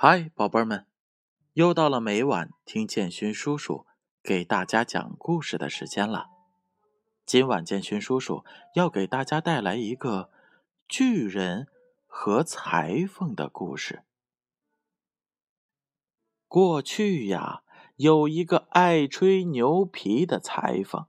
[0.00, 0.86] 嗨，宝贝儿们，
[1.54, 3.84] 又到了每晚听建勋叔叔
[4.22, 6.28] 给大家讲故事的时间了。
[7.26, 8.44] 今晚建勋叔叔
[8.76, 10.30] 要给大家带来一个
[10.86, 11.66] 巨人
[12.06, 14.04] 和裁缝的故事。
[16.46, 17.62] 过去呀，
[17.96, 21.06] 有一个爱吹牛皮的裁缝。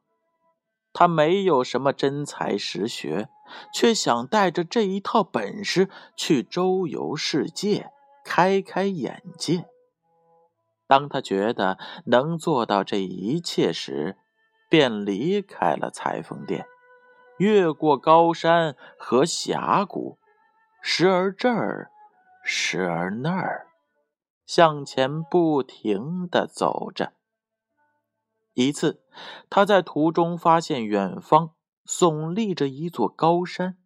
[0.91, 3.29] 他没有什么真才实学，
[3.71, 7.91] 却想带着这一套本事去周游世界，
[8.31, 9.65] 开开眼界。
[10.85, 14.17] 当他觉得能做到这一切时，
[14.69, 16.67] 便离开了裁缝店，
[17.39, 20.19] 越过高山和峡谷，
[20.79, 21.89] 时而这儿，
[22.43, 23.65] 时而那儿，
[24.45, 27.13] 向前不停地走着。
[28.53, 29.01] 一次，
[29.49, 33.79] 他在途中发现远方耸立着一座高山，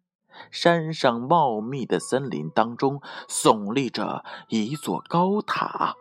[0.50, 5.96] 山上茂密的森林当中耸立着一座高塔。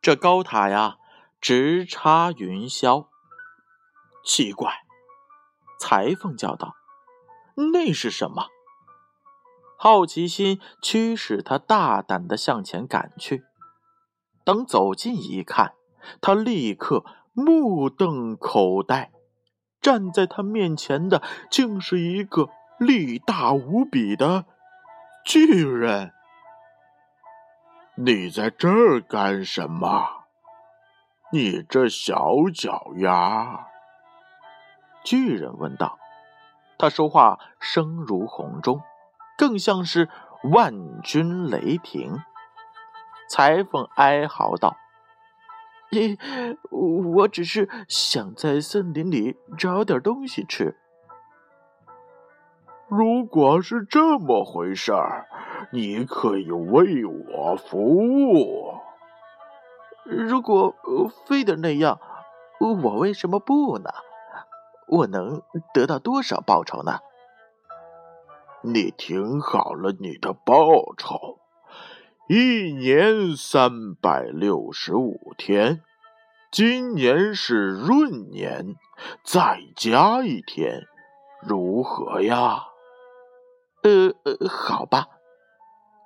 [0.00, 0.96] 这高塔呀，
[1.40, 3.06] 直插云霄。
[4.24, 4.72] 奇怪，
[5.80, 6.74] 裁缝叫道
[7.72, 8.46] ：“那是什么？”
[9.78, 13.44] 好奇心驱使他大胆地向前赶去。
[14.44, 15.74] 等走近一看，
[16.20, 17.04] 他立刻。
[17.38, 19.12] 目瞪口呆，
[19.82, 22.48] 站在他面前的竟是一个
[22.78, 24.44] 力大无比的
[25.24, 26.12] 巨人。
[27.94, 30.24] 你在这儿干什么？
[31.32, 33.66] 你这小脚丫！
[35.02, 35.98] 巨人问道。
[36.78, 38.82] 他说话声如洪钟，
[39.38, 40.10] 更像是
[40.52, 42.22] 万钧雷霆。
[43.30, 44.76] 裁缝哀嚎道。
[45.90, 46.18] 你，
[46.70, 50.78] 我只是想在森林里找点东西吃。
[52.88, 55.26] 如果是这么回事儿，
[55.72, 58.74] 你可以为我服务。
[60.04, 60.72] 如果
[61.26, 61.98] 非得那样，
[62.60, 63.90] 我为什么不呢？
[64.86, 65.42] 我能
[65.74, 67.00] 得到多少报酬呢？
[68.62, 71.40] 你听好了，你的报酬。
[72.28, 75.82] 一年三百六十五天，
[76.52, 78.76] 今年是闰年，
[79.24, 80.82] 再加一天，
[81.42, 82.62] 如何呀？
[83.86, 85.06] 呃呃，好吧。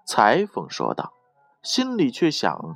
[0.04, 1.14] 裁缝说道，
[1.62, 2.74] 心里却想：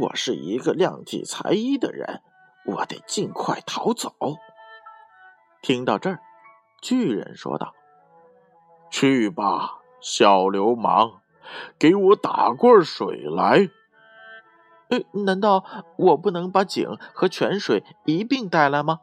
[0.00, 2.22] 我是一个量体裁衣的人，
[2.64, 4.14] 我得尽快逃走。
[5.60, 6.20] 听到这儿，
[6.80, 7.74] 巨人说道
[8.90, 11.20] ：“去吧，小流氓。”
[11.78, 13.68] 给我打罐水来！
[14.88, 15.64] 呃，难道
[15.96, 19.00] 我不能把井和泉水一并带来吗？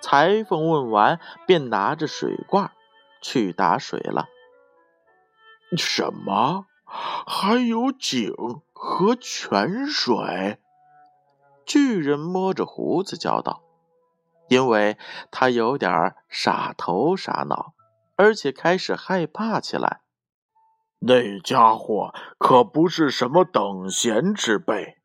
[0.00, 2.70] 裁缝问完，便拿着水罐
[3.26, 4.28] 去打水了。
[5.76, 6.66] 什么？
[7.26, 8.32] 还有井
[8.72, 10.60] 和泉水？
[11.64, 13.64] 巨人摸着胡子叫道
[14.48, 14.96] ：“因为
[15.32, 17.74] 他有点傻头傻脑，
[18.14, 20.02] 而且开始害怕起来。”
[21.02, 24.98] 那家伙可不是什么等闲之辈，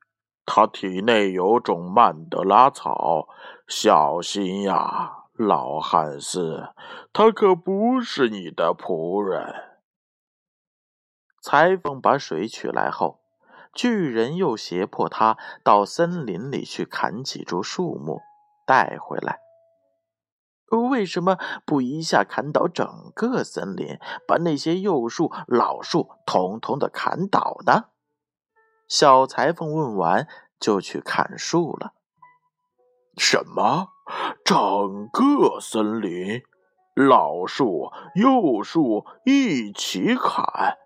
[0.45, 3.27] 他体内有种曼德拉草，
[3.67, 6.69] 小心呀，老汉斯，
[7.11, 9.79] 他可不是你的仆人。
[11.41, 13.19] 裁缝把水取来后，
[13.73, 18.21] 巨人又胁迫他到森林里去砍几株树木
[18.67, 19.39] 带回来。
[20.89, 23.97] 为什么不一下砍倒整个森林，
[24.27, 27.85] 把那些幼树、老树统统的砍倒呢？
[28.87, 30.27] 小裁缝问完，
[30.59, 31.93] 就去砍树了。
[33.17, 33.89] 什么？
[34.43, 36.41] 整个森林，
[36.95, 40.77] 老树、幼树一起砍，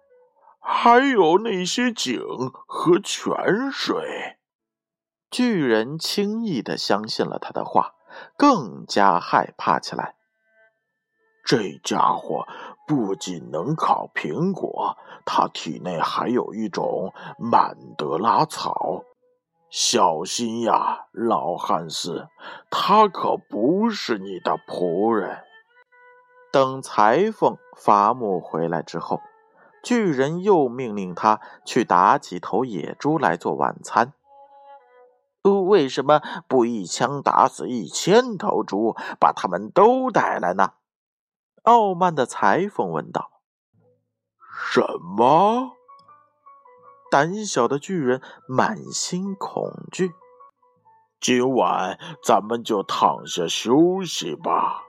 [0.59, 2.19] 还有那些井
[2.67, 4.37] 和泉水？
[5.29, 7.93] 巨人轻易的相信了他的话。
[8.37, 10.15] 更加害怕起来。
[11.45, 12.47] 这家伙
[12.87, 19.03] 不仅能烤苹果，他体内还有一种曼德拉草。
[19.77, 22.29] 小心呀，老汉斯，
[22.69, 25.43] 他可不是你的仆人。
[26.49, 29.19] 等裁缝伐木回来之后，
[29.83, 34.13] 巨人又命令他去打几头野猪来做晚餐。
[35.67, 40.71] 为什么不一枪打死一千头猪，把他们都带来呢？
[41.63, 43.41] 傲慢的裁缝问道。
[44.71, 45.74] 什么？
[47.15, 50.11] 胆小的巨人满心恐惧。
[51.21, 54.81] 今晚咱们就躺下休息吧。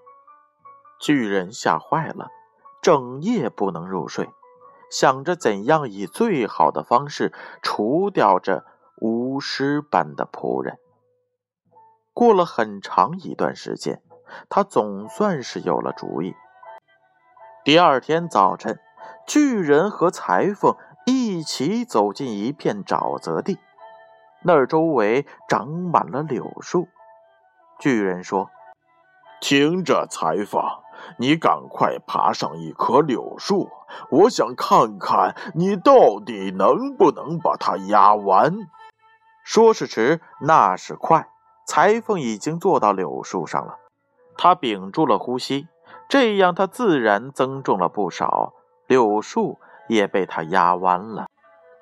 [1.01, 2.27] 巨人吓坏了，
[2.83, 4.29] 整夜不能入睡，
[4.91, 7.33] 想着怎样以最好的方式
[7.63, 8.65] 除掉这
[9.01, 10.79] 巫师般的仆人。
[12.13, 14.03] 过了很长一段时间，
[14.49, 16.35] 他总算是有了主意。
[17.65, 18.81] 第二天早晨，
[19.29, 20.75] 巨人和裁缝
[21.37, 23.59] 一起走进一片沼泽地，
[24.43, 26.89] 那儿周围长满了柳树。
[27.79, 28.51] 巨人说
[29.41, 30.63] ：“听着，裁缝，
[31.19, 33.69] 你赶快爬上一棵柳树，
[34.11, 38.55] 我想看看你到底能不能把它压弯。”
[39.45, 41.29] 说时迟，那时快。
[41.67, 43.79] 裁缝已经坐到柳树上了，
[44.39, 45.67] 他屏住了呼吸，
[46.09, 48.55] 这样他自然增重了不少，
[48.87, 51.27] 柳树也被他压弯了。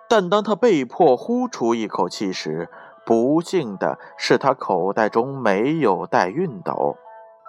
[0.09, 2.69] 但当他被迫呼出一口气时，
[3.07, 6.97] 不幸的是他口袋中没有带熨斗，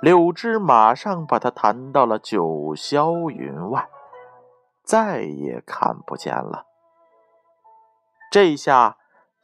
[0.02, 3.88] 柳枝马上把他弹到了九霄云外，
[4.84, 6.66] 再也看不见了。
[8.32, 8.98] 这下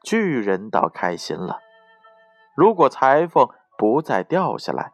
[0.04, 1.60] 巨人倒开心了。
[2.56, 3.48] 如果裁缝
[3.78, 4.92] 不再掉下来，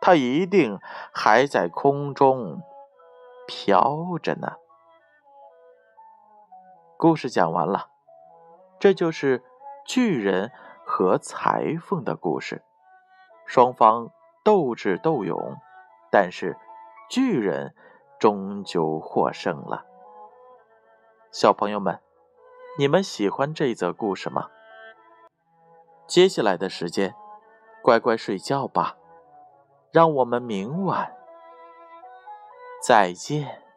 [0.00, 0.78] 他一定
[1.12, 2.62] 还在空中
[3.46, 4.52] 飘着呢。
[6.98, 7.90] 故事讲完了，
[8.80, 9.44] 这就是
[9.86, 10.50] 巨人
[10.84, 12.64] 和裁缝的故事。
[13.46, 14.10] 双方
[14.42, 15.54] 斗智斗勇，
[16.10, 16.56] 但是
[17.08, 17.72] 巨人
[18.18, 19.86] 终究获胜了。
[21.30, 22.00] 小朋友们，
[22.76, 24.48] 你们喜欢这则故事吗？
[26.08, 27.14] 接下来的时间，
[27.80, 28.96] 乖乖睡觉吧。
[29.92, 31.14] 让我们明晚
[32.82, 33.67] 再见。